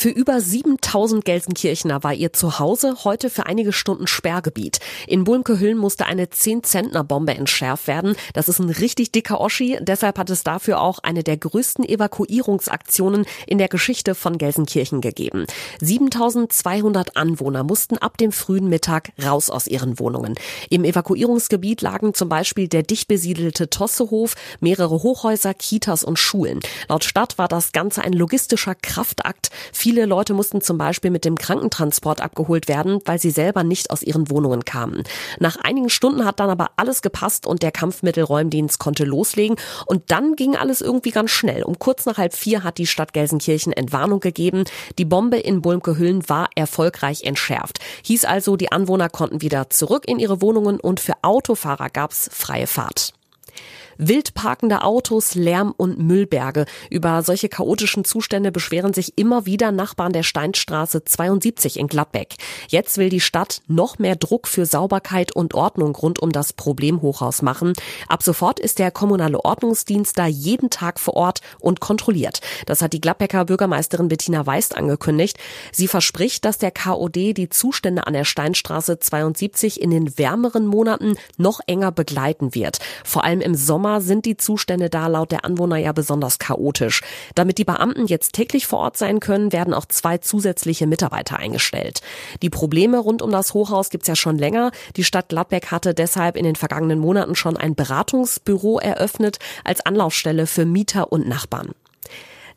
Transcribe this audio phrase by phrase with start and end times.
[0.00, 4.78] Für über 7000 Gelsenkirchener war ihr Zuhause heute für einige Stunden Sperrgebiet.
[5.08, 8.14] In Bulmke-Hüllen musste eine 10-Zentner-Bombe entschärft werden.
[8.32, 9.76] Das ist ein richtig dicker Oschi.
[9.80, 15.46] Deshalb hat es dafür auch eine der größten Evakuierungsaktionen in der Geschichte von Gelsenkirchen gegeben.
[15.80, 20.36] 7200 Anwohner mussten ab dem frühen Mittag raus aus ihren Wohnungen.
[20.70, 26.60] Im Evakuierungsgebiet lagen zum Beispiel der dicht besiedelte Tossehof, mehrere Hochhäuser, Kitas und Schulen.
[26.88, 29.50] Laut Stadt war das Ganze ein logistischer Kraftakt.
[29.72, 34.02] Viele Leute mussten zum Beispiel mit dem Krankentransport abgeholt werden, weil sie selber nicht aus
[34.02, 35.02] ihren Wohnungen kamen.
[35.38, 39.56] Nach einigen Stunden hat dann aber alles gepasst und der Kampfmittelräumdienst konnte loslegen.
[39.86, 41.62] Und dann ging alles irgendwie ganz schnell.
[41.62, 44.64] Um kurz nach halb vier hat die Stadt Gelsenkirchen Entwarnung gegeben.
[44.98, 47.78] Die Bombe in Bulmke-Hüllen war erfolgreich entschärft.
[48.02, 52.66] Hieß also, die Anwohner konnten wieder zurück in ihre Wohnungen und für Autofahrer gab's freie
[52.66, 53.17] Fahrt.
[54.00, 56.66] Wild parkende Autos, Lärm und Müllberge.
[56.88, 62.36] Über solche chaotischen Zustände beschweren sich immer wieder Nachbarn der Steinstraße 72 in Gladbeck.
[62.68, 67.42] Jetzt will die Stadt noch mehr Druck für Sauberkeit und Ordnung rund um das Problemhochhaus
[67.42, 67.72] machen.
[68.06, 72.40] Ab sofort ist der kommunale Ordnungsdienst da jeden Tag vor Ort und kontrolliert.
[72.66, 75.38] Das hat die Gladbecker Bürgermeisterin Bettina Weist angekündigt.
[75.72, 81.16] Sie verspricht, dass der KOD die Zustände an der Steinstraße 72 in den wärmeren Monaten
[81.36, 82.78] noch enger begleiten wird.
[83.02, 87.00] Vor allem im Sommer Sommer sind die Zustände da laut der Anwohner ja besonders chaotisch.
[87.34, 92.02] Damit die Beamten jetzt täglich vor Ort sein können, werden auch zwei zusätzliche Mitarbeiter eingestellt.
[92.42, 94.72] Die Probleme rund um das Hochhaus gibt's ja schon länger.
[94.96, 100.46] Die Stadt Gladbeck hatte deshalb in den vergangenen Monaten schon ein Beratungsbüro eröffnet als Anlaufstelle
[100.46, 101.72] für Mieter und Nachbarn.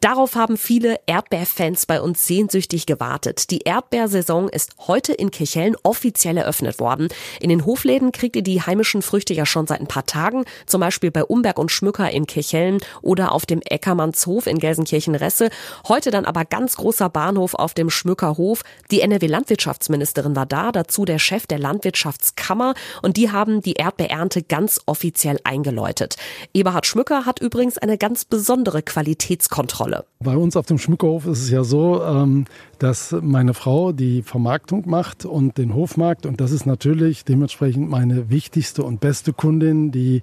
[0.00, 3.50] Darauf haben viele Erdbeerfans bei uns sehnsüchtig gewartet.
[3.50, 7.08] Die Erdbeersaison ist heute in Kirchhellen offiziell eröffnet worden.
[7.40, 10.82] In den Hofläden kriegt ihr die heimischen Früchte ja schon seit ein paar Tagen, zum
[10.82, 15.48] Beispiel bei Umberg und Schmücker in Kirchhellen oder auf dem Eckermannshof in Gelsenkirchen-Resse.
[15.88, 18.62] Heute dann aber ganz großer Bahnhof auf dem Schmückerhof.
[18.90, 24.78] Die NRW-Landwirtschaftsministerin war da, dazu der Chef der Landwirtschaftskammer und die haben die Erdbeerernte ganz
[24.84, 26.16] offiziell eingeläutet.
[26.52, 30.04] Eberhard Schmücker hat übrigens eine ganz besondere Qualitätskontrolle Rolle.
[30.18, 32.46] Bei uns auf dem Schmuckhof ist es ja so, ähm,
[32.78, 38.28] dass meine Frau die Vermarktung macht und den Hofmarkt und das ist natürlich dementsprechend meine
[38.28, 40.22] wichtigste und beste Kundin, die,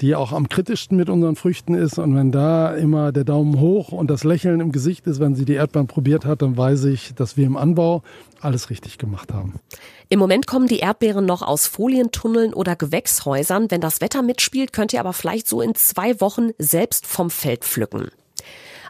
[0.00, 3.92] die auch am kritischsten mit unseren Früchten ist und wenn da immer der Daumen hoch
[3.92, 7.14] und das Lächeln im Gesicht ist, wenn sie die Erdbeeren probiert hat, dann weiß ich,
[7.14, 8.02] dass wir im Anbau
[8.40, 9.54] alles richtig gemacht haben.
[10.08, 13.70] Im Moment kommen die Erdbeeren noch aus Folientunneln oder Gewächshäusern.
[13.70, 17.64] Wenn das Wetter mitspielt, könnt ihr aber vielleicht so in zwei Wochen selbst vom Feld
[17.64, 18.10] pflücken.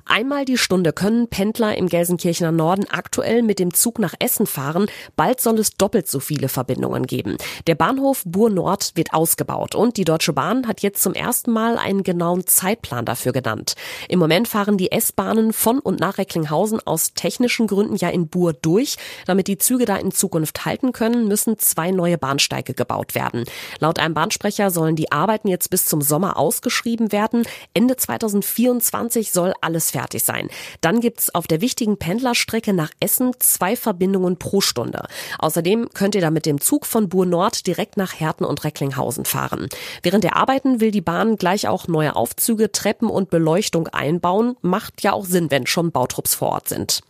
[0.07, 4.87] Einmal die Stunde können Pendler im Gelsenkirchener Norden aktuell mit dem Zug nach Essen fahren.
[5.17, 7.39] Bald soll es doppelt so viele Verbindungen geben.
[7.67, 11.79] Der Bahnhof Bur Nord wird ausgebaut und die Deutsche Bahn hat jetzt zum ersten Mal
[11.79, 13.77] einen genauen Zeitplan dafür genannt.
[14.09, 18.53] Im Moment fahren die S-Bahnen von und nach Recklinghausen aus technischen Gründen ja in Bur
[18.53, 18.97] durch.
[19.27, 23.45] Damit die Züge da in Zukunft halten können, müssen zwei neue Bahnsteige gebaut werden.
[23.81, 27.45] Laut einem Bahnsprecher sollen die Arbeiten jetzt bis zum Sommer ausgeschrieben werden.
[27.73, 30.49] Ende 2024 soll alles fertig sein.
[30.81, 35.05] Dann gibt's auf der wichtigen Pendlerstrecke nach Essen zwei Verbindungen pro Stunde.
[35.39, 39.25] Außerdem könnt ihr da mit dem Zug von Bur Nord direkt nach Herten und Recklinghausen
[39.25, 39.69] fahren.
[40.03, 44.57] Während der Arbeiten will die Bahn gleich auch neue Aufzüge, Treppen und Beleuchtung einbauen.
[44.63, 47.01] Macht ja auch Sinn, wenn schon Bautrupps vor Ort sind.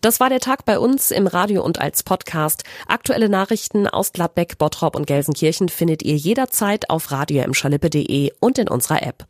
[0.00, 2.62] Das war der Tag bei uns im Radio und als Podcast.
[2.86, 7.44] Aktuelle Nachrichten aus Gladbeck, Bottrop und Gelsenkirchen findet ihr jederzeit auf radio
[8.40, 9.26] und in unserer App.